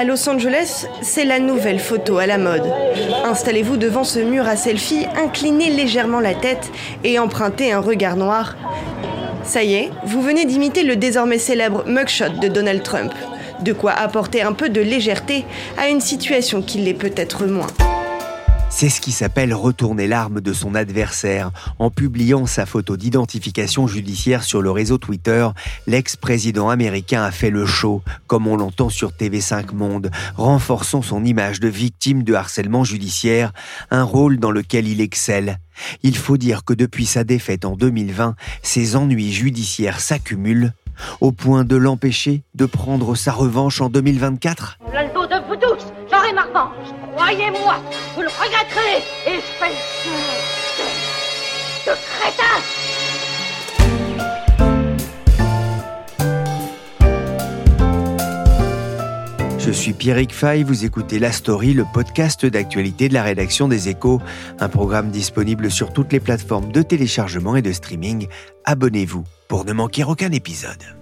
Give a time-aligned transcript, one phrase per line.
[0.00, 2.64] À Los Angeles, c'est la nouvelle photo à la mode.
[3.26, 6.70] Installez-vous devant ce mur à selfie, inclinez légèrement la tête
[7.04, 8.56] et empruntez un regard noir.
[9.44, 13.12] Ça y est, vous venez d'imiter le désormais célèbre mugshot de Donald Trump.
[13.60, 15.44] De quoi apporter un peu de légèreté
[15.76, 17.66] à une situation qui l'est peut-être moins.
[18.72, 21.50] C'est ce qui s'appelle retourner l'arme de son adversaire.
[21.80, 25.48] En publiant sa photo d'identification judiciaire sur le réseau Twitter,
[25.88, 31.58] l'ex-président américain a fait le show, comme on l'entend sur TV5 Monde, renforçant son image
[31.58, 33.52] de victime de harcèlement judiciaire,
[33.90, 35.58] un rôle dans lequel il excelle.
[36.02, 40.72] Il faut dire que depuis sa défaite en 2020, ses ennuis judiciaires s'accumulent
[41.20, 44.78] au point de l'empêcher de prendre sa revanche en 2024
[46.38, 46.94] Revanche.
[47.16, 47.76] Croyez-moi,
[48.14, 50.04] vous le regretterez, espèce
[50.76, 51.90] de...
[51.90, 52.44] de crétin
[59.58, 63.88] Je suis Pierrick Fay, vous écoutez La Story, le podcast d'actualité de la rédaction des
[63.88, 64.20] Échos,
[64.58, 68.28] un programme disponible sur toutes les plateformes de téléchargement et de streaming.
[68.64, 70.99] Abonnez-vous pour ne manquer aucun épisode.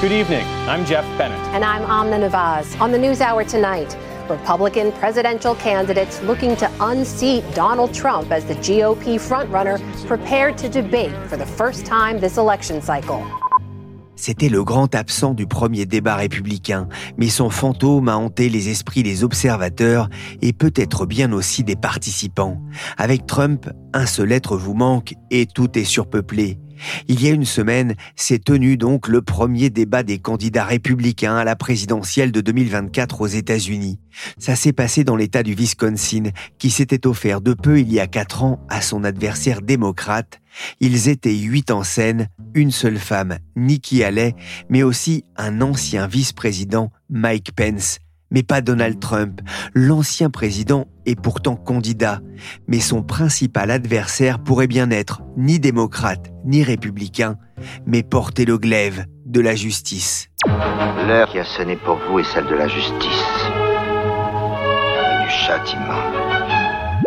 [0.00, 0.46] Good evening.
[0.68, 1.36] I'm Jeff Bennett.
[1.52, 2.80] And I'm Amna Nawaz.
[2.80, 3.96] On the News Hour tonight,
[4.28, 11.10] Republican presidential candidates looking to unseat Donald Trump as the GOP frontrunner prepared to debate
[11.26, 13.20] for the first time this election cycle.
[14.14, 19.02] C'était le grand absent du premier débat républicain, mais son fantôme a hanté les esprits
[19.02, 20.08] des observateurs
[20.42, 22.60] et peut-être bien aussi des participants.
[22.98, 26.60] Avec Trump, un seul être vous manque et tout est surpeuplé.
[27.08, 31.44] Il y a une semaine, s'est tenu donc le premier débat des candidats républicains à
[31.44, 33.98] la présidentielle de 2024 aux États-Unis.
[34.38, 38.06] Ça s'est passé dans l'État du Wisconsin, qui s'était offert de peu il y a
[38.06, 40.40] quatre ans à son adversaire démocrate.
[40.80, 44.34] Ils étaient huit en scène, une seule femme, Nikki Haley,
[44.68, 47.98] mais aussi un ancien vice-président, Mike Pence
[48.30, 49.40] mais pas Donald Trump.
[49.74, 52.20] L'ancien président est pourtant candidat,
[52.66, 57.36] mais son principal adversaire pourrait bien être ni démocrate ni républicain,
[57.86, 60.28] mais porter le glaive de la justice.
[61.06, 63.24] L'heure qui a sonné pour vous est celle de la justice
[64.94, 66.27] et du châtiment.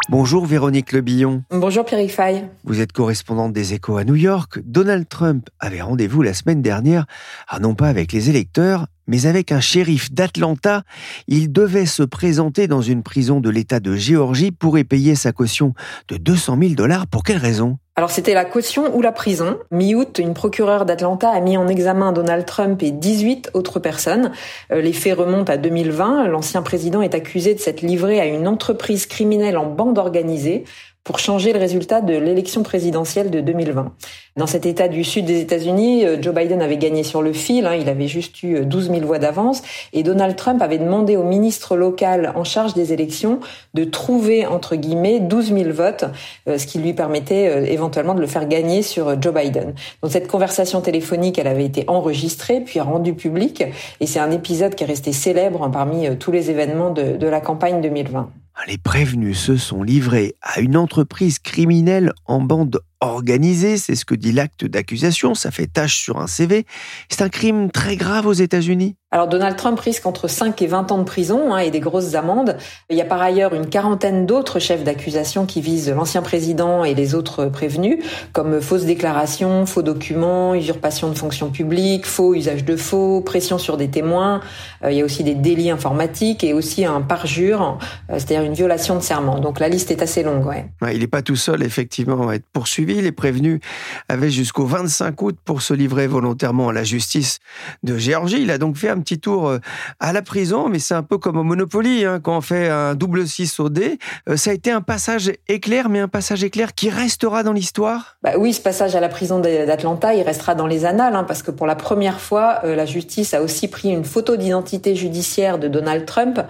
[0.09, 1.43] Bonjour Véronique Lebillon.
[1.51, 2.45] Bonjour Pierre Fay.
[2.63, 4.59] Vous êtes correspondante des échos à New York.
[4.65, 7.05] Donald Trump avait rendez-vous la semaine dernière,
[7.47, 10.83] ah non pas avec les électeurs, mais avec un shérif d'Atlanta.
[11.27, 15.31] Il devait se présenter dans une prison de l'État de Géorgie pour y payer sa
[15.31, 15.73] caution
[16.07, 17.07] de 200 000 dollars.
[17.07, 17.77] Pour quelle raison?
[18.01, 19.59] Alors c'était la caution ou la prison.
[19.69, 24.31] Mi-août, une procureure d'Atlanta a mis en examen Donald Trump et 18 autres personnes.
[24.71, 26.25] Euh, les faits remontent à 2020.
[26.25, 30.63] L'ancien président est accusé de s'être livré à une entreprise criminelle en bande organisée
[31.03, 33.93] pour changer le résultat de l'élection présidentielle de 2020.
[34.37, 37.65] Dans cet État du sud des États-Unis, euh, Joe Biden avait gagné sur le fil,
[37.65, 39.61] hein, il avait juste eu 12 euh, 000 voix d'avance,
[39.91, 43.41] et Donald Trump avait demandé au ministre local en charge des élections
[43.73, 46.05] de trouver, entre guillemets, 12 000 votes,
[46.47, 49.73] euh, ce qui lui permettait éventuellement de le faire gagner sur Joe Biden.
[50.01, 53.65] Donc cette conversation téléphonique, elle avait été enregistrée, puis rendue publique,
[53.99, 57.41] et c'est un épisode qui est resté célèbre parmi tous les événements de, de la
[57.41, 58.31] campagne 2020.
[58.67, 64.15] Les prévenus se sont livrés à une entreprise criminelle en bande organisée, c'est ce que
[64.15, 66.65] dit l'acte d'accusation, ça fait tâche sur un CV.
[67.09, 68.95] C'est un crime très grave aux États-Unis.
[69.13, 72.15] Alors Donald Trump risque entre 5 et 20 ans de prison hein, et des grosses
[72.15, 72.55] amendes.
[72.89, 76.93] Il y a par ailleurs une quarantaine d'autres chefs d'accusation qui visent l'ancien président et
[76.93, 77.97] les autres prévenus,
[78.31, 83.75] comme fausses déclarations, faux documents, usurpation de fonction publique, faux usage de faux, pression sur
[83.75, 84.39] des témoins.
[84.85, 87.79] Euh, il y a aussi des délits informatiques et aussi un parjure,
[88.09, 89.39] euh, c'est-à-dire une violation de serment.
[89.39, 90.47] Donc la liste est assez longue.
[90.89, 93.01] Il n'est pas tout seul effectivement à être poursuivi.
[93.01, 93.59] Les prévenus
[94.07, 97.39] avaient jusqu'au 25 août pour se livrer volontairement à la justice
[97.83, 98.41] de Géorgie.
[98.41, 99.59] Il a donc fait un petit tour euh,
[99.99, 102.95] à la prison, mais c'est un peu comme au Monopoly, hein, quand on fait un
[102.95, 103.99] double 6 au dé.
[104.35, 108.17] Ça a été un passage éclair, mais un passage éclair qui restera dans l'histoire?
[108.23, 111.43] Bah Oui, ce passage à la prison d'Atlanta, il restera dans les annales, hein, parce
[111.43, 115.59] que pour la première fois, euh, la justice a aussi pris une photo d'identité judiciaire
[115.59, 116.41] de Donald Trump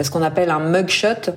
[0.00, 1.32] ce qu'on appelle un mugshot.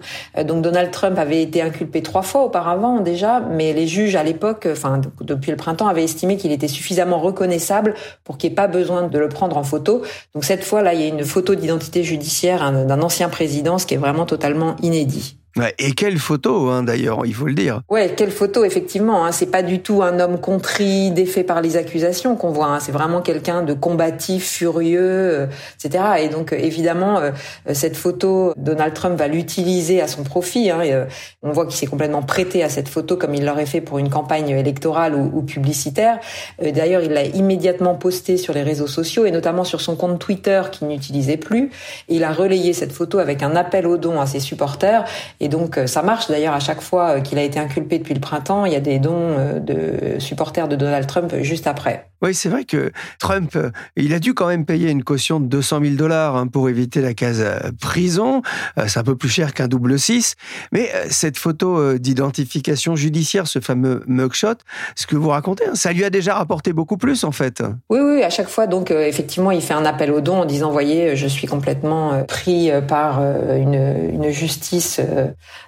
[0.45, 4.67] Donc Donald Trump avait été inculpé trois fois auparavant déjà, mais les juges à l'époque,
[4.71, 8.67] enfin depuis le printemps, avaient estimé qu'il était suffisamment reconnaissable pour qu'il n'y ait pas
[8.67, 10.03] besoin de le prendre en photo.
[10.33, 13.85] Donc cette fois là, il y a une photo d'identité judiciaire d'un ancien président, ce
[13.85, 15.38] qui est vraiment totalement inédit.
[15.77, 17.81] Et quelle photo, hein, d'ailleurs, il faut le dire.
[17.88, 19.23] Ouais, quelle photo, effectivement.
[19.23, 22.67] Hein, c'est pas du tout un homme contrit, défait par les accusations qu'on voit.
[22.67, 25.45] Hein, c'est vraiment quelqu'un de combatif, furieux, euh,
[25.83, 26.03] etc.
[26.21, 27.31] Et donc, euh, évidemment, euh,
[27.73, 30.71] cette photo, Donald Trump va l'utiliser à son profit.
[30.71, 31.03] Hein, et,
[31.44, 34.09] on voit qu'il s'est complètement prêté à cette photo comme il l'aurait fait pour une
[34.09, 36.19] campagne électorale ou, publicitaire.
[36.61, 40.61] d'ailleurs, il l'a immédiatement posté sur les réseaux sociaux et notamment sur son compte Twitter
[40.71, 41.69] qu'il n'utilisait plus.
[42.07, 45.05] Et il a relayé cette photo avec un appel aux dons à ses supporters.
[45.43, 48.13] Et donc euh, ça marche d'ailleurs à chaque fois euh, qu'il a été inculpé depuis
[48.13, 52.07] le printemps, il y a des dons euh, de supporters de Donald Trump juste après.
[52.21, 53.57] Oui, c'est vrai que Trump,
[53.97, 57.01] il a dû quand même payer une caution de 200 000 dollars hein, pour éviter
[57.01, 57.43] la case
[57.81, 58.41] prison.
[58.87, 60.35] C'est un peu plus cher qu'un double 6.
[60.71, 64.53] Mais cette photo d'identification judiciaire, ce fameux mugshot,
[64.95, 67.61] ce que vous racontez, hein, ça lui a déjà rapporté beaucoup plus en fait.
[67.89, 70.71] Oui, oui, à chaque fois, donc effectivement, il fait un appel aux dons en disant,
[70.71, 75.01] voyez, je suis complètement pris par une, une justice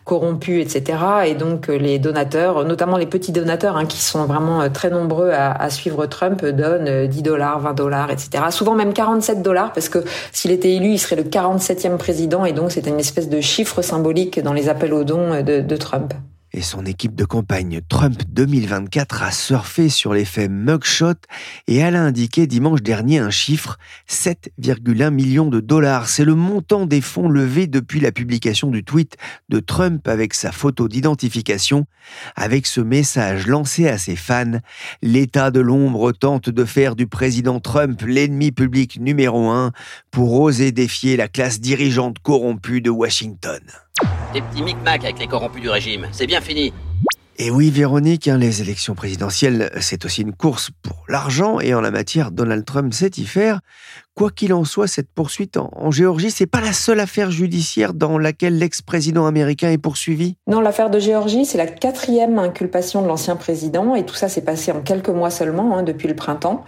[0.04, 0.98] corrompus, etc.
[1.26, 4.90] Et donc euh, les donateurs, notamment les petits donateurs, hein, qui sont vraiment euh, très
[4.90, 8.44] nombreux à, suivre Trump, donnent 10 euh, dollars, 20 dollars, etc.
[8.50, 12.54] Souvent même 47 dollars, parce que s'il était élu, il serait le 47e président, et
[12.54, 16.14] donc c'est une espèce de chiffre symbolique dans les appels aux dons de Trump
[16.56, 21.16] et son équipe de campagne Trump 2024 a surfé sur l'effet mugshot
[21.68, 23.78] et elle a indiqué dimanche dernier un chiffre
[24.10, 26.07] 7,1 millions de dollars.
[26.07, 29.18] C'est le montant des fonds levés depuis la publication du tweet
[29.50, 31.88] de Trump avec sa photo d'identification.
[32.38, 34.60] Avec ce message lancé à ses fans,
[35.01, 39.74] l'État de l'ombre tente de faire du président Trump l'ennemi public numéro un
[40.10, 43.60] pour oser défier la classe dirigeante corrompue de Washington.
[44.36, 46.10] Des petits micmacs avec les corrompus du régime.
[46.12, 46.74] C'est bien fini.
[47.38, 51.80] Et oui, Véronique, hein, les élections présidentielles, c'est aussi une course pour l'argent, et en
[51.80, 53.62] la matière, Donald Trump sait y faire.
[54.16, 57.94] Quoi qu'il en soit, cette poursuite en, en Géorgie, c'est pas la seule affaire judiciaire
[57.94, 60.38] dans laquelle l'ex-président américain est poursuivi.
[60.48, 64.40] Non, l'affaire de Géorgie, c'est la quatrième inculpation de l'ancien président, et tout ça s'est
[64.40, 66.64] passé en quelques mois seulement, hein, depuis le printemps.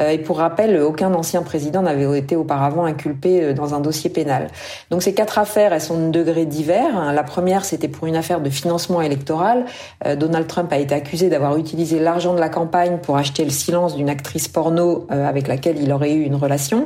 [0.00, 4.08] Euh, et pour rappel, aucun ancien président n'avait été auparavant inculpé euh, dans un dossier
[4.08, 4.48] pénal.
[4.90, 6.96] Donc ces quatre affaires, elles sont de degrés divers.
[6.96, 7.12] Hein.
[7.12, 9.66] La première, c'était pour une affaire de financement électoral.
[10.06, 13.50] Euh, Donald Trump a été accusé d'avoir utilisé l'argent de la campagne pour acheter le
[13.50, 16.85] silence d'une actrice porno avec laquelle il aurait eu une relation.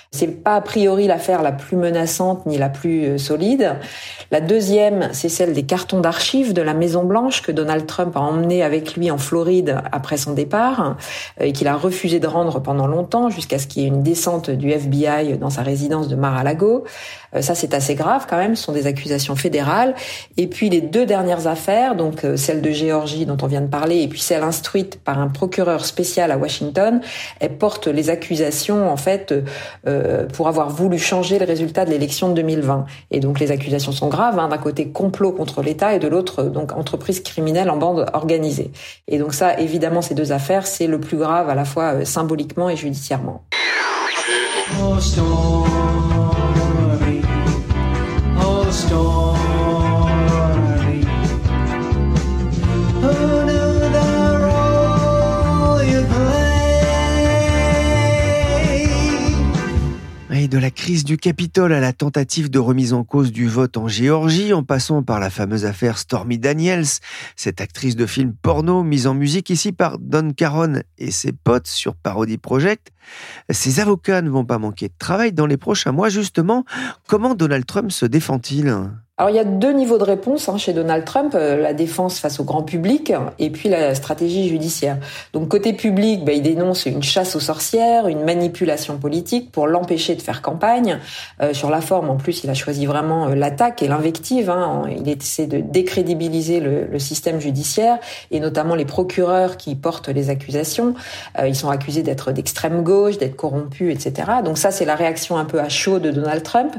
[0.13, 3.77] C'est pas a priori l'affaire la plus menaçante ni la plus euh, solide.
[4.29, 8.19] La deuxième, c'est celle des cartons d'archives de la Maison Blanche que Donald Trump a
[8.19, 10.97] emmené avec lui en Floride après son départ
[11.39, 14.03] euh, et qu'il a refusé de rendre pendant longtemps jusqu'à ce qu'il y ait une
[14.03, 16.83] descente du FBI dans sa résidence de Mar-a-Lago.
[17.33, 18.57] Euh, ça, c'est assez grave quand même.
[18.57, 19.95] Ce sont des accusations fédérales.
[20.35, 24.01] Et puis les deux dernières affaires, donc celle de Géorgie dont on vient de parler,
[24.01, 26.99] et puis celle instruite par un procureur spécial à Washington,
[27.39, 29.33] elles portent les accusations en fait
[30.33, 32.85] pour avoir voulu changer le résultat de l'élection de 2020.
[33.11, 36.43] Et donc les accusations sont graves, hein, d'un côté complot contre l'État et de l'autre
[36.43, 38.71] donc entreprise criminelle en bande organisée.
[39.07, 42.05] Et donc ça, évidemment, ces deux affaires, c'est le plus grave à la fois euh,
[42.05, 43.43] symboliquement et judiciairement.
[60.47, 63.87] De la crise du Capitole à la tentative de remise en cause du vote en
[63.87, 66.85] Géorgie, en passant par la fameuse affaire Stormy Daniels,
[67.35, 71.67] cette actrice de film porno mise en musique ici par Don Caron et ses potes
[71.67, 72.91] sur Parody Project,
[73.49, 76.09] ses avocats ne vont pas manquer de travail dans les prochains mois.
[76.09, 76.65] Justement,
[77.07, 78.73] comment Donald Trump se défend-il?
[79.21, 82.17] Alors il y a deux niveaux de réponse hein, chez Donald Trump, euh, la défense
[82.17, 84.97] face au grand public et puis la stratégie judiciaire.
[85.33, 90.15] Donc côté public, bah, il dénonce une chasse aux sorcières, une manipulation politique pour l'empêcher
[90.15, 90.97] de faire campagne.
[91.39, 94.49] Euh, sur la forme, en plus, il a choisi vraiment euh, l'attaque et l'invective.
[94.49, 94.85] Hein.
[94.89, 97.99] Il essaie de décrédibiliser le, le, système judiciaire
[98.31, 100.95] et notamment les procureurs qui portent les accusations.
[101.45, 104.31] ils sont accusés d'être d'extrême gauche, d'être corrompus, etc.
[104.43, 106.73] Donc ça, c'est la réaction un peu à chaud de Donald Trump.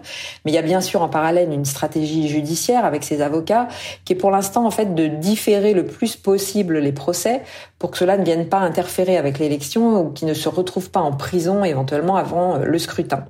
[0.45, 3.69] Mais il y a bien sûr en parallèle une stratégie judiciaire avec ses avocats,
[4.05, 7.43] qui est pour l'instant en fait de différer le plus possible les procès
[7.79, 11.01] pour que cela ne vienne pas interférer avec l'élection ou qu'ils ne se retrouvent pas
[11.01, 13.25] en prison éventuellement avant euh, le scrutin.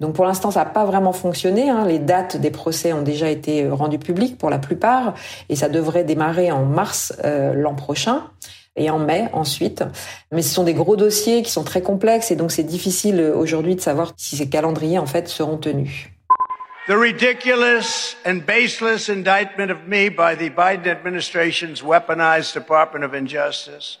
[0.00, 1.70] Donc pour l'instant, ça n'a pas vraiment fonctionné.
[1.70, 1.86] Hein.
[1.86, 5.14] Les dates des procès ont déjà été rendues publiques pour la plupart
[5.48, 8.22] et ça devrait démarrer en mars euh, l'an prochain
[8.76, 9.84] et en mai ensuite.
[10.32, 13.36] Mais ce sont des gros dossiers qui sont très complexes et donc c'est difficile euh,
[13.36, 16.08] aujourd'hui de savoir si ces calendriers en fait seront tenus.
[16.86, 23.96] The ridiculous and baseless indictment of me by the Biden administration's weaponized Department of Injustice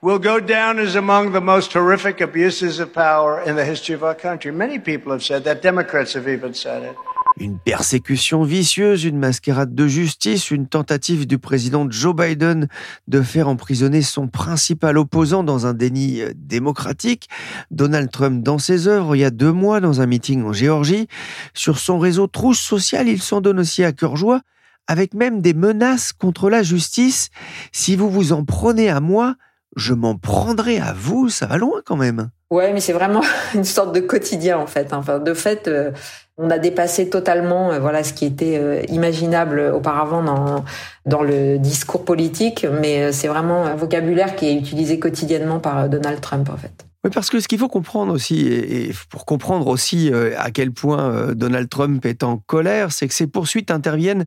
[0.00, 4.02] will go down as among the most horrific abuses of power in the history of
[4.02, 4.50] our country.
[4.50, 5.62] Many people have said that.
[5.62, 6.96] Democrats have even said it.
[7.40, 12.68] Une persécution vicieuse, une mascarade de justice, une tentative du président Joe Biden
[13.08, 17.30] de faire emprisonner son principal opposant dans un déni euh, démocratique.
[17.70, 21.08] Donald Trump dans ses œuvres il y a deux mois dans un meeting en Géorgie.
[21.54, 24.42] Sur son réseau Trouche Social, il s'en donne aussi à cœur joie,
[24.86, 27.30] avec même des menaces contre la justice.
[27.72, 29.36] Si vous vous en prenez à moi,
[29.76, 32.28] je m'en prendrai à vous, ça va loin quand même.
[32.50, 33.22] Ouais, mais c'est vraiment
[33.54, 34.92] une sorte de quotidien en fait.
[34.92, 35.92] Enfin, de fait, euh,
[36.40, 40.64] on a dépassé totalement euh, voilà ce qui était euh, imaginable auparavant dans
[41.06, 46.20] dans le discours politique, mais c'est vraiment un vocabulaire qui est utilisé quotidiennement par Donald
[46.20, 46.86] Trump en fait.
[47.02, 51.32] Oui, parce que ce qu'il faut comprendre aussi, et pour comprendre aussi à quel point
[51.32, 54.26] Donald Trump est en colère, c'est que ses poursuites interviennent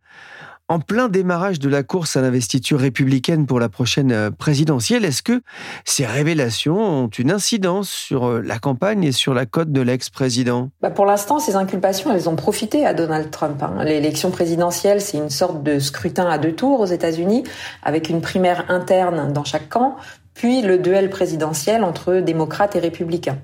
[0.74, 5.22] en plein démarrage de la course à l'investiture républicaine pour la prochaine euh, présidentielle, est-ce
[5.22, 5.44] que
[5.86, 10.72] ces révélations ont une incidence sur euh, la campagne et sur la cote de l'ex-président?
[10.82, 13.62] Bah Pour l'instant, ces inculpations, elles ont profité à Donald Trump.
[13.62, 13.84] Hein.
[13.84, 17.44] L'élection présidentielle, c'est une sorte de scrutin à deux tours aux États-Unis,
[17.84, 19.96] avec une primaire interne dans chaque camp,
[20.34, 23.38] puis le duel présidentiel entre démocrates et républicains.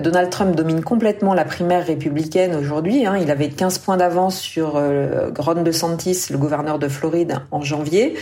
[0.00, 3.04] Donald Trump domine complètement la primaire républicaine aujourd'hui.
[3.04, 3.18] Hein.
[3.20, 8.14] Il avait 15 points d'avance sur euh, Ron DeSantis, le gouverneur de Floride, en janvier.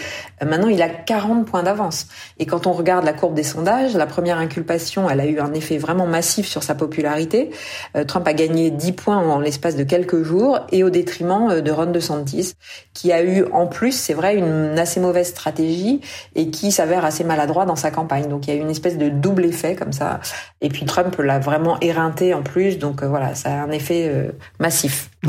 [0.43, 2.09] Euh, maintenant, il a 40 points d'avance.
[2.41, 5.53] Et quand on regarde la courbe des sondages, la première inculpation, elle a eu un
[5.55, 7.51] effet vraiment massif sur sa popularité.
[7.97, 11.71] Euh, Trump a gagné 10 points en l'espace de quelques jours et au détriment de
[11.71, 12.55] Ron DeSantis,
[12.95, 16.01] qui a eu en plus, c'est vrai, une assez mauvaise stratégie
[16.35, 18.29] et qui s'avère assez maladroit dans sa campagne.
[18.29, 20.19] Donc il y a eu une espèce de double effet comme ça.
[20.61, 24.09] Et puis Trump l'a vraiment éreinté en plus, donc euh, voilà, ça a un effet
[24.09, 24.31] euh,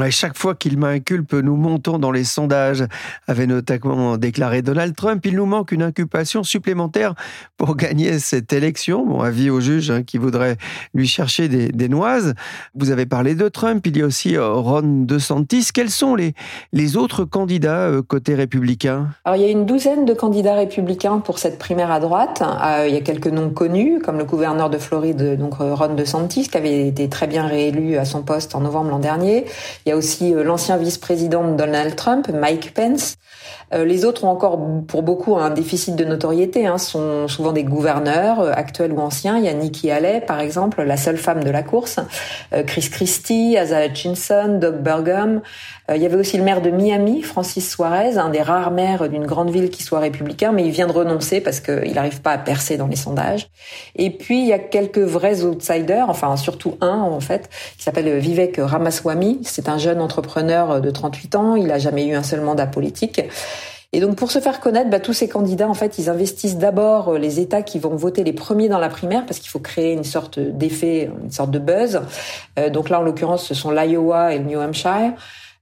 [0.10, 2.86] chaque fois qu'il m'inculpe, nous montons dans les sondages,
[3.28, 5.26] avait notamment déclaré Donald Trump.
[5.26, 7.14] Il nous manque une inculpation supplémentaire
[7.58, 9.06] pour gagner cette élection.
[9.06, 10.58] Bon, avis au juge hein, qui voudrait
[10.94, 12.36] lui chercher des, noises.
[12.74, 15.68] Vous avez parlé de Trump, il y a aussi euh, Ron DeSantis.
[15.74, 16.34] Quels sont les,
[16.72, 19.10] les autres candidats côté républicain?
[19.26, 22.42] Alors, il y a une douzaine de candidats républicains pour cette primaire à droite.
[22.88, 26.58] il y a quelques noms connus, comme le gouverneur de Floride, donc Ron DeSantis qui
[26.58, 29.46] avait été très bien réélu à son poste en novembre l'an dernier.
[29.86, 33.16] Il y a aussi euh, l'ancien vice-président de Donald Trump, Mike Pence.
[33.74, 37.64] Euh, les autres ont encore pour beaucoup un déficit de notoriété, hein, sont souvent des
[37.64, 39.38] gouverneurs euh, actuels ou anciens.
[39.38, 42.00] Il y a Nikki Haley, par exemple, la seule femme de la course,
[42.68, 45.42] Chris Christie, Asa Hutchinson, Doug Burgum.
[45.94, 49.26] il y avait aussi le maire de Miami, Francis Suarez, un des rares maires d'une
[49.26, 52.38] grande ville qui soit républicain, mais il vient de renoncer parce qu'il n'arrive pas à
[52.38, 53.50] percer dans les sondages.
[53.96, 58.18] Et puis il y a quelques vrais outsiders enfin surtout un en fait, qui s'appelle
[58.20, 59.40] Vivek Ramaswamy.
[59.44, 61.56] C'est un jeune entrepreneur de 38 ans.
[61.56, 63.22] Il a jamais eu un seul mandat politique.
[63.94, 67.18] Et donc pour se faire connaître, bah, tous ces candidats, en fait, ils investissent d'abord
[67.18, 70.06] les États qui vont voter les premiers dans la primaire, parce qu'il faut créer une
[70.06, 72.02] sorte d'effet, une sorte de buzz.
[72.58, 75.14] Euh, donc là, en l'occurrence, ce sont l'Iowa et le New Hampshire.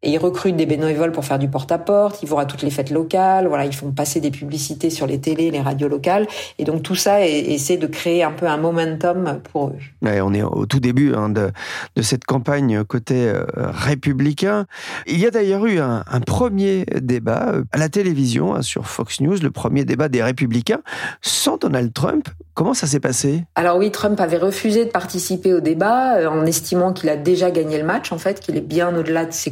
[0.02, 2.90] Et ils recrutent des bénévoles pour faire du porte-à-porte, ils vont à toutes les fêtes
[2.90, 6.26] locales, voilà, ils font passer des publicités sur les télés, les radios locales.
[6.58, 9.76] Et donc tout ça essaie de créer un peu un momentum pour eux.
[10.02, 11.52] Ouais, on est au tout début hein, de,
[11.98, 14.68] de, cette campagne côté euh, républicain.
[15.06, 18.88] Il y a d'ailleurs eu un, un, premier débat euh, à la télévision hein, sur
[18.88, 20.82] Fox News, le premier débat des républicains,
[21.22, 22.30] sans Donald Trump.
[22.54, 23.46] Comment ça s'est passé?
[23.56, 27.52] Alors oui, Trump avait refusé de participer au débat euh, en estimant qu'il a déjà
[27.52, 29.50] gagné le match, en fait, qu'il est bien au-delà de ses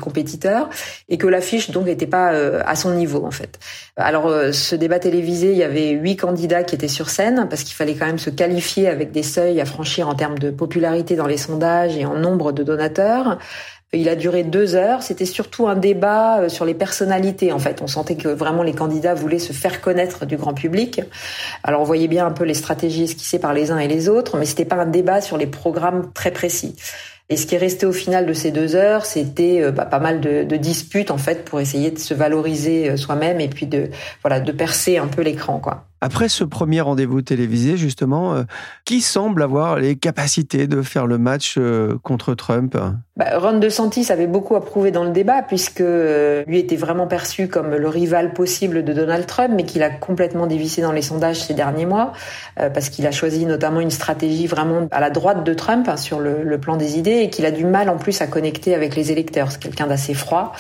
[1.10, 3.60] et que l'affiche donc n'était pas euh, à son niveau, en fait.
[3.96, 7.64] Alors euh, ce débat télévisé, il y avait huit candidats qui étaient sur scène parce
[7.64, 11.16] qu'il fallait quand même se qualifier avec des seuils à franchir en termes de popularité
[11.16, 13.38] dans les sondages et en nombre de donateurs.
[13.94, 15.02] Il a duré deux heures.
[15.02, 17.54] C'était surtout un débat euh, sur les personnalités.
[17.54, 21.02] En fait, on sentait que vraiment les candidats voulaient se faire connaître du grand public.
[21.64, 24.38] Alors, on voyait bien un peu les stratégies esquissées par les uns et les autres,
[24.38, 26.76] mais c'était pas un débat sur les programmes très précis.
[27.30, 30.00] Et ce qui est resté au final de ces deux heures, c'était euh, bah, pas
[30.00, 33.66] mal de, de, disputes en fait pour essayer de se valoriser euh, soi-même et puis
[33.66, 33.90] de
[34.22, 35.88] voilà de percer un peu l'écran quoi.
[36.00, 38.44] Après ce premier rendez-vous télévisé, justement, euh,
[38.86, 42.78] qui semble avoir les capacités de faire le match euh, contre Trump?
[43.16, 47.48] Bah, Ron DeSantis avait beaucoup approuvé dans le débat, puisque euh, lui était vraiment perçu
[47.48, 51.42] comme le rival possible de Donald Trump, mais qu'il a complètement dévissé dans les sondages
[51.42, 52.14] ces derniers mois,
[52.56, 56.20] parce qu'il a choisi notamment une stratégie vraiment à la droite de Trump hein, sur
[56.20, 59.12] le plan des idées, et qu'il a du mal en plus à connecter avec les
[59.12, 59.52] électeurs.
[59.52, 60.54] C'est quelqu'un d'assez froid.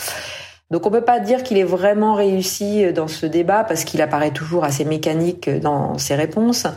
[0.69, 4.31] Donc on peut pas dire qu'il est vraiment réussi dans ce débat parce qu'il apparaît
[4.31, 6.67] toujours assez mécanique dans ses réponses.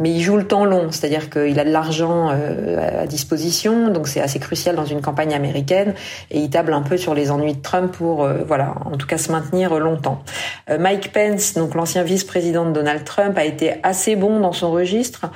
[0.00, 4.08] Mais il joue le temps long, c'est-à-dire qu'il a de l'argent euh, à disposition, donc
[4.08, 5.94] c'est assez crucial dans une campagne américaine,
[6.30, 9.06] et il table un peu sur les ennuis de Trump pour, euh, voilà, en tout
[9.06, 10.22] cas se maintenir longtemps.
[10.70, 14.70] Euh, Mike Pence, donc l'ancien vice-président de Donald Trump, a été assez bon dans son
[14.72, 15.26] registre.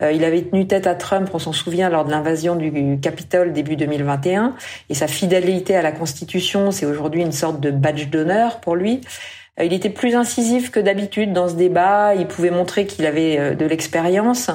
[0.00, 3.76] il avait tenu tête à Trump, on s'en souvient, lors de l'invasion du Capitole début
[3.76, 4.54] 2021,
[4.88, 9.02] et sa fidélité à la Constitution, c'est aujourd'hui une sorte de badge d'honneur pour lui.
[9.60, 12.14] Euh, il était plus incisif que d'habitude dans ce débat.
[12.14, 14.50] Il pouvait montrer qu'il avait euh, de l'expérience.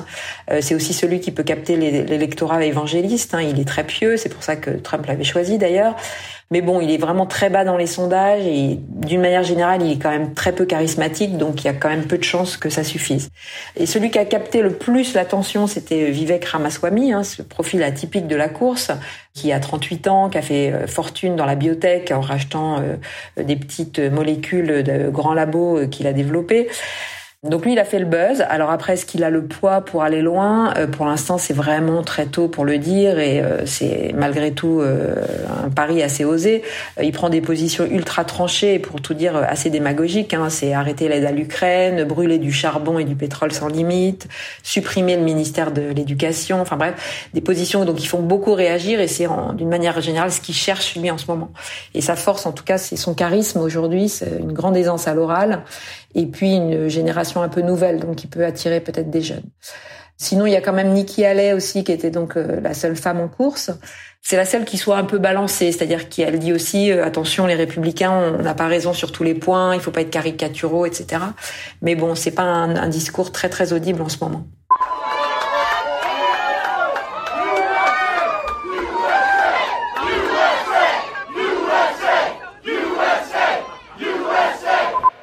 [0.52, 3.34] Euh, c'est aussi celui qui peut capter l'électorat évangéliste.
[3.34, 3.42] Hein.
[3.42, 4.18] Il est très pieux.
[4.18, 5.96] C'est pour ça que Trump l'avait choisi d'ailleurs.
[6.52, 9.92] Mais bon, il est vraiment très bas dans les sondages et d'une manière générale, il
[9.92, 12.58] est quand même très peu charismatique, donc il y a quand même peu de chances
[12.58, 13.30] que ça suffise.
[13.76, 18.26] Et celui qui a capté le plus l'attention, c'était Vivek Ramaswamy, hein, ce profil atypique
[18.26, 18.90] de la course,
[19.36, 23.44] qui a 38 ans, qui a fait euh, fortune dans la biotech en rachetant euh,
[23.44, 26.68] des petites molécules de grands labos euh, qu'il a développées.
[27.48, 28.44] Donc lui, il a fait le buzz.
[28.50, 30.74] Alors après, est-ce qu'il a le poids pour aller loin?
[30.76, 34.82] Euh, Pour l'instant, c'est vraiment très tôt pour le dire et euh, c'est malgré tout
[34.82, 35.16] euh,
[35.64, 36.64] un pari assez osé.
[37.02, 40.34] il prend des positions ultra tranchées pour tout dire assez démagogiques.
[40.34, 40.50] Hein.
[40.50, 44.28] C'est arrêter l'aide à l'Ukraine, brûler du charbon et du pétrole sans limite,
[44.62, 46.60] supprimer le ministère de l'Éducation.
[46.60, 50.42] Enfin bref, des positions donc qui font beaucoup réagir et c'est d'une manière générale ce
[50.42, 51.52] qu'il cherche lui en ce moment.
[51.94, 55.14] Et sa force, en tout cas, c'est son charisme aujourd'hui, c'est une grande aisance à
[55.14, 55.64] l'oral
[56.16, 59.46] et puis une génération un peu nouvelle, donc qui peut attirer peut-être des jeunes.
[60.22, 62.98] Sinon, il y a quand même Nikki Haley aussi, qui était donc euh, la seule
[62.98, 63.72] femme en course.
[64.22, 67.56] C'est la seule qui soit un peu balancée, c'est-à-dire qu'elle dit aussi euh, attention, les
[67.56, 71.24] républicains, on n'a pas raison sur tous les points, il faut pas être caricaturaux, etc.
[71.82, 74.46] Mais bon, c'est pas un, un discours très très audible en ce moment.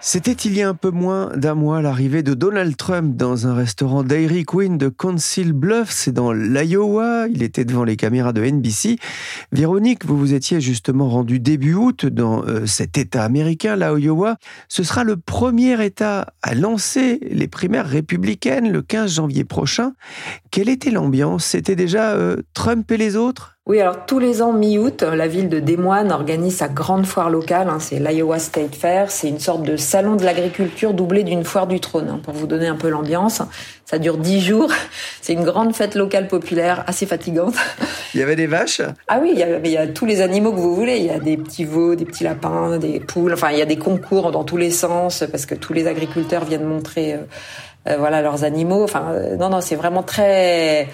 [0.09, 3.55] C'était il y a un peu moins d'un mois l'arrivée de Donald Trump dans un
[3.55, 7.27] restaurant Dairy Queen de Council Bluffs, c'est dans l'Iowa.
[7.29, 9.01] Il était devant les caméras de NBC.
[9.51, 14.37] Véronique, vous vous étiez justement rendu début août dans euh, cet État américain, l'Iowa.
[14.69, 19.93] Ce sera le premier État à lancer les primaires républicaines le 15 janvier prochain.
[20.53, 21.47] Quelle était l'ambiance?
[21.47, 23.56] C'était déjà euh, Trump et les autres?
[23.69, 27.31] Oui, alors tous les ans, mi-août, la ville de Des Moines organise sa grande foire
[27.31, 27.69] locale.
[27.69, 29.11] Hein, c'est l'Iowa State Fair.
[29.11, 32.47] C'est une sorte de salon de l'agriculture doublé d'une foire du trône, hein, pour vous
[32.47, 33.43] donner un peu l'ambiance.
[33.85, 34.71] Ça dure dix jours.
[35.21, 37.55] C'est une grande fête locale populaire, assez fatigante.
[38.15, 38.83] Il y avait des vaches?
[39.09, 40.99] Ah oui, il y, a, il y a tous les animaux que vous voulez.
[40.99, 43.33] Il y a des petits veaux, des petits lapins, des poules.
[43.33, 46.45] Enfin, il y a des concours dans tous les sens parce que tous les agriculteurs
[46.45, 47.19] viennent montrer, euh,
[47.89, 48.85] euh, voilà, leurs animaux.
[48.85, 50.87] Enfin, euh, non, non, c'est vraiment très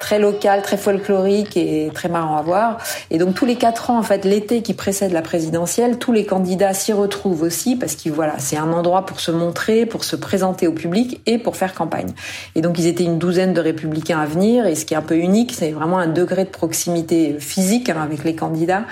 [0.00, 2.78] très local, très folklorique et très marrant à voir.
[3.10, 6.24] Et donc tous les quatre ans, en fait, l'été qui précède la présidentielle, tous les
[6.24, 10.16] candidats s'y retrouvent aussi parce que voilà, c'est un endroit pour se montrer, pour se
[10.16, 12.12] présenter au public et pour faire campagne.
[12.54, 14.66] Et donc ils étaient une douzaine de républicains à venir.
[14.66, 18.02] Et ce qui est un peu unique, c'est vraiment un degré de proximité physique hein,
[18.02, 18.84] avec les candidats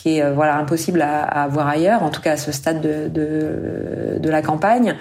[0.00, 2.80] qui est euh, voilà impossible à, à, avoir ailleurs, en tout cas à ce stade
[2.80, 3.08] de,
[4.18, 4.94] de, la campagne.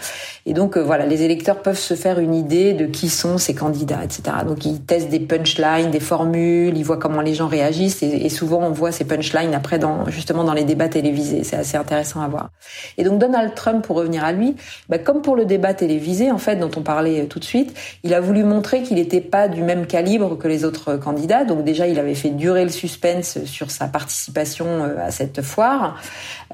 [0.45, 3.53] Et donc euh, voilà, les électeurs peuvent se faire une idée de qui sont ces
[3.53, 4.37] candidats, etc.
[4.45, 8.59] Donc ils testent des punchlines, des formules, ils voient comment les gens réagissent, et, souvent
[8.59, 11.43] on voit ces punchlines après dans justement dans les débats télévisés.
[11.43, 12.49] C'est assez intéressant à voir.
[12.97, 14.55] Et donc Donald Trump, pour revenir à lui,
[14.89, 18.13] bah, comme pour le débat télévisé en fait dont on parlait tout de suite, il
[18.13, 21.43] a voulu montrer qu'il n'était pas du même calibre que les autres candidats.
[21.45, 26.01] Donc déjà il avait fait durer le suspense sur sa participation euh, à cette foire.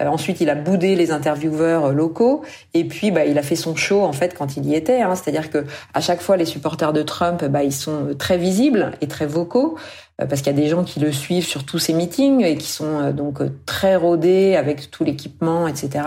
[0.02, 2.44] Euh, ensuite, il a boudé les intervieweurs locaux
[2.74, 5.02] et puis bah, il a fait son show en fait quand il y était.
[5.02, 5.16] Hein.
[5.16, 9.08] C'est-à-dire que à chaque fois, les supporters de Trump, bah, ils sont très visibles et
[9.08, 9.78] très vocaux
[10.22, 12.58] euh, parce qu'il y a des gens qui le suivent sur tous ses meetings et
[12.58, 16.04] qui sont donc très rodés avec tout l'équipement, etc.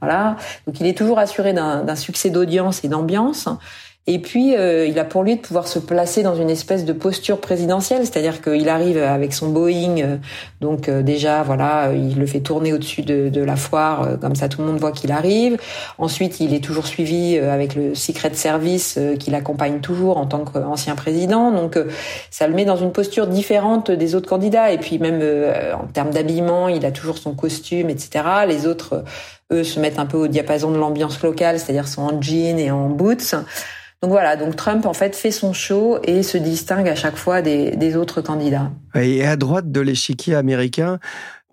[0.00, 0.36] Voilà.
[0.66, 3.48] Donc il est toujours assuré d'un succès d'audience et d'ambiance.
[4.06, 6.92] Et puis, euh, il a pour lui de pouvoir se placer dans une espèce de
[6.94, 10.16] posture présidentielle, c'est-à-dire qu'il arrive avec son Boeing, euh,
[10.62, 14.48] donc euh, déjà, voilà, il le fait tourner au-dessus de, de, la foire, comme ça
[14.48, 15.58] tout le monde voit qu'il arrive.
[15.98, 20.94] Ensuite, il est toujours suivi avec le Secret Service qui l'accompagne toujours en tant qu'ancien
[20.94, 21.78] président, donc
[22.30, 24.72] ça le met dans une posture différente des autres candidats.
[24.72, 25.22] Et puis même
[25.74, 28.24] en termes d'habillement, il a toujours son costume, etc.
[28.46, 29.04] Les autres,
[29.52, 32.70] eux, se mettent un peu au diapason de l'ambiance locale, c'est-à-dire sont en jean et
[32.70, 33.34] en boots.
[34.02, 37.42] Donc voilà, donc Trump en fait fait son show et se distingue à chaque fois
[37.42, 38.70] des, autres candidats.
[38.94, 40.98] Et à droite de l'échiquier américain,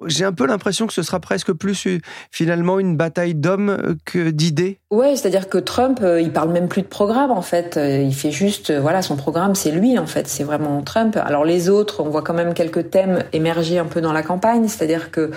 [0.06, 2.00] j'ai un peu l'impression que ce sera presque plus euh,
[2.32, 4.80] finalement une bataille d'hommes euh, que d'idées.
[4.92, 7.78] Ouais, c'est-à-dire que Trump, euh, il parle même plus de programme en fait.
[7.78, 11.18] Il fait juste, voilà, son programme, c'est lui en fait, c'est vraiment Trump.
[11.18, 14.70] Alors les autres, on voit quand même quelques thèmes émerger un peu dans la campagne,
[14.70, 15.32] c'est-à-dire que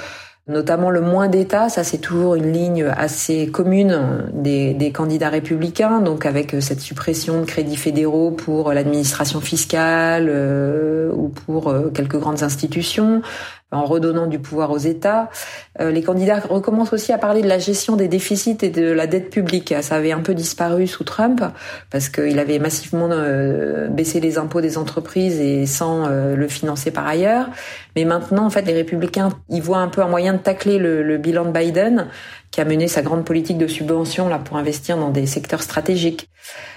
[0.51, 1.69] notamment le moins d'État.
[1.69, 7.41] Ça, c'est toujours une ligne assez commune des, des, candidats républicains, donc avec cette suppression
[7.41, 13.23] de crédits fédéraux pour l'administration fiscale euh, ou pour euh, quelques grandes institutions,
[13.73, 15.31] en redonnant du pouvoir aux États.
[15.81, 19.07] Euh, les candidats recommencent aussi à parler de la gestion des déficits et de la
[19.07, 19.75] dette publique.
[19.81, 21.43] Ça avait un peu disparu sous Trump
[21.91, 26.91] parce qu'il avait massivement euh, baissé les impôts des entreprises et sans euh, le financer
[26.91, 27.49] par ailleurs.
[27.97, 31.03] Mais maintenant, en fait, les républicains, ils voient un peu un moyen de tacler le,
[31.03, 32.09] le bilan de Biden
[32.51, 36.29] qui a mené sa grande politique de subvention là pour investir dans des secteurs stratégiques.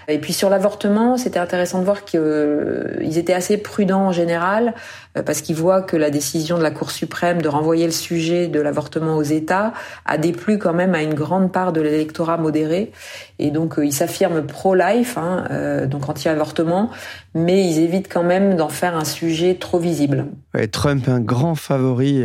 [0.07, 4.73] Et puis sur l'avortement, c'était intéressant de voir qu'ils euh, étaient assez prudents en général
[5.17, 8.47] euh, parce qu'ils voient que la décision de la Cour suprême de renvoyer le sujet
[8.47, 9.73] de l'avortement aux États
[10.05, 12.91] a déplu quand même à une grande part de l'électorat modéré.
[13.39, 16.89] Et donc euh, ils s'affirment pro-life, hein, donc anti-avortement,
[17.33, 20.25] mais ils évitent quand même d'en faire un sujet trop visible.
[20.71, 22.23] Trump, un grand favori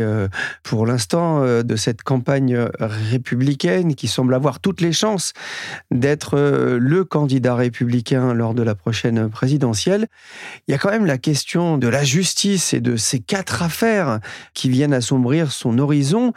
[0.63, 5.33] pour l'instant de cette campagne républicaine qui semble avoir toutes les chances
[5.91, 7.68] d'être le candidat républicain
[8.33, 10.07] lors de la prochaine présidentielle.
[10.67, 14.19] Il y a quand même la question de la justice et de ces quatre affaires
[14.53, 16.33] qui viennent assombrir son horizon.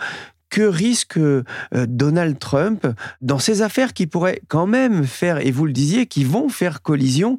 [0.51, 2.87] Que risque euh, Donald Trump
[3.23, 6.83] dans ces affaires qui pourraient quand même faire, et vous le disiez, qui vont faire
[6.83, 7.39] collision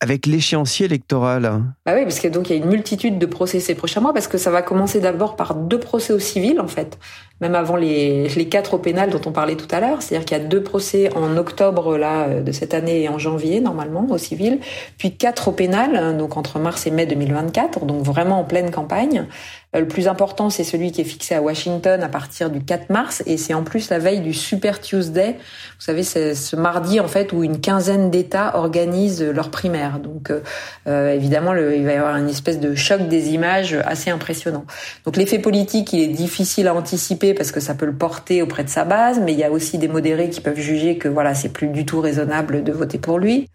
[0.00, 1.42] avec l'échéancier électoral?
[1.84, 4.14] Bah Oui, parce qu'il donc il y a une multitude de procès ces prochains mois,
[4.14, 6.98] parce que ça va commencer d'abord par deux procès au civil, en fait,
[7.40, 10.02] même avant les, quatre au pénal dont on parlait tout à l'heure.
[10.02, 13.60] C'est-à-dire qu'il y a deux procès en octobre là de cette année et en janvier,
[13.60, 14.60] normalement, au civil,
[14.98, 18.70] puis quatre au pénal, hein, donc entre mars et mai 2024, donc vraiment en pleine
[18.70, 19.26] campagne.
[19.74, 22.90] Euh, le plus important, c'est celui qui est fixé à Washington à partir du 4
[22.90, 25.32] mars et c'est en plus la veille du Super Tuesday.
[25.32, 29.98] Vous savez, c'est ce mardi en fait où une quinzaine d'États organisent leur primaire.
[29.98, 30.40] Donc euh,
[30.86, 34.64] euh évidemment, il va y avoir une espèce de choc des images assez impressionnant.
[35.04, 38.64] Donc l'effet politique, il est difficile à anticiper parce que ça peut le porter auprès
[38.64, 41.32] de sa base, mais il y a aussi des modérés qui peuvent juger que voilà,
[41.34, 43.48] c'est plus du tout raisonnable de voter pour lui.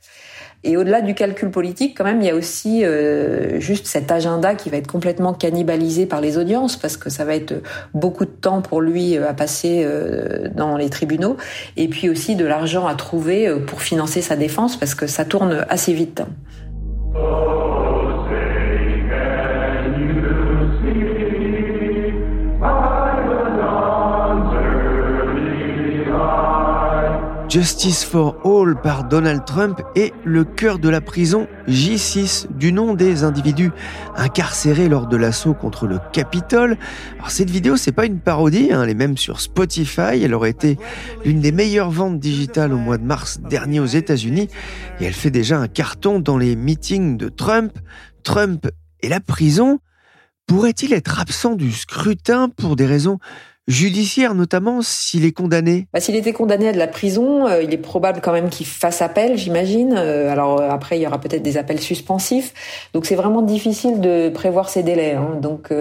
[0.64, 4.56] Et au-delà du calcul politique, quand même, il y a aussi euh, juste cet agenda
[4.56, 7.54] qui va être complètement cannibalisé par les audiences, parce que ça va être
[7.94, 11.38] beaucoup de temps pour lui euh, à passer euh, dans les tribunaux,
[11.78, 15.66] et puis aussi de l'argent à trouver pour financer sa défense, parce que ça tourne
[15.70, 16.24] assez vite.
[27.50, 32.94] Justice for All par Donald Trump est le cœur de la prison J6 du nom
[32.94, 33.72] des individus
[34.16, 36.78] incarcérés lors de l'assaut contre le Capitole.
[37.16, 40.22] Alors cette vidéo c'est pas une parodie, hein, elle est même sur Spotify.
[40.22, 40.78] Elle aurait été
[41.26, 44.48] l'une des meilleures ventes digitales au mois de mars dernier aux États-Unis
[45.00, 47.74] et elle fait déjà un carton dans les meetings de Trump.
[48.22, 49.80] Trump et la prison
[50.46, 53.18] pourrait-il être absent du scrutin pour des raisons
[53.70, 57.72] judiciaire, notamment s'il est condamné bah, S'il était condamné à de la prison, euh, il
[57.72, 59.94] est probable quand même qu'il fasse appel, j'imagine.
[59.96, 62.90] Euh, alors euh, après, il y aura peut-être des appels suspensifs.
[62.94, 65.14] Donc c'est vraiment difficile de prévoir ces délais.
[65.14, 65.38] Hein.
[65.40, 65.72] Donc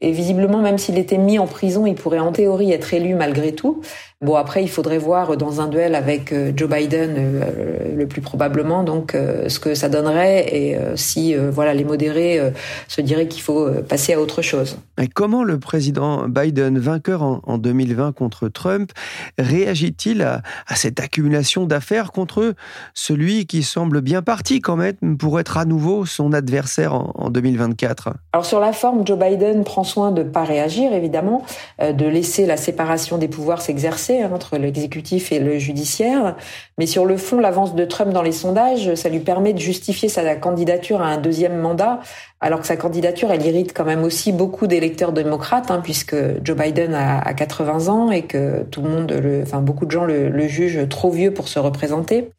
[0.00, 3.52] et visiblement, même s'il était mis en prison, il pourrait en théorie être élu malgré
[3.52, 3.82] tout.
[4.24, 8.22] Bon, après, il faudrait voir dans un duel avec euh, Joe Biden, euh, le plus
[8.22, 12.40] probablement, donc euh, ce que ça donnerait et si voilà les modérés
[12.88, 14.78] se diraient qu'il faut passer à autre chose.
[15.00, 18.92] Et comment le président Biden, vainqueur en, 2020 contre Trump,
[19.38, 20.42] réagit-il à,
[20.74, 22.54] cette accumulation d'affaires contre
[22.94, 27.30] celui qui semble bien parti quand même pour être à nouveau son adversaire en, en
[27.30, 31.44] 2024 Alors sur la forme, Joe Biden prend soin de ne pas réagir, évidemment,
[31.80, 36.36] de laisser la séparation des pouvoirs s'exercer Hein, entre l'exécutif et le judiciaire.
[36.78, 40.08] Mais sur le fond, l'avance de Trump dans les sondages, ça lui permet de justifier
[40.08, 42.00] sa candidature à un deuxième mandat,
[42.40, 46.56] alors que sa candidature, elle irrite quand même aussi beaucoup d'électeurs démocrates, hein, puisque Joe
[46.56, 50.46] Biden a, 80 ans et que tout le monde, enfin beaucoup de gens le, le
[50.48, 52.30] jugent trop vieux pour se représenter.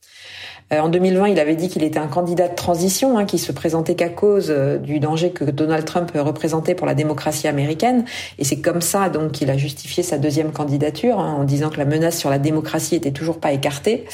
[0.74, 3.52] Euh, en 2020, il avait dit qu'il était un candidat de transition, hein, qui se
[3.52, 8.06] présentait qu'à cause euh, du danger que Donald Trump représentait pour la démocratie américaine.
[8.40, 11.78] Et c'est comme ça donc qu'il a justifié sa deuxième candidature hein, en disant que
[11.78, 14.06] la menace sur la démocratie était toujours pas écartée.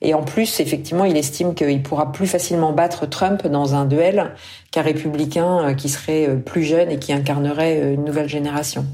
[0.00, 4.32] Et en plus, effectivement, il estime qu'il pourra plus facilement battre Trump dans un duel
[4.70, 8.86] qu'un républicain euh, qui serait plus jeune et qui incarnerait une nouvelle génération.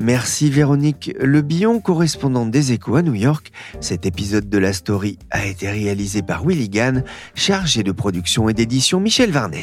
[0.00, 3.50] Merci Véronique Le Billon, correspondante des Échos à New York.
[3.80, 7.02] Cet épisode de la story a été réalisé par Willy Gann,
[7.34, 9.62] chargé de production et d'édition Michel Varnet.